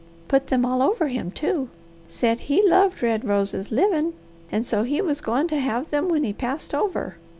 [0.27, 1.69] Put them all over him, too!
[2.07, 4.13] Said he loved red roses livin'
[4.51, 7.17] and so he was goin' to have them when he passed over.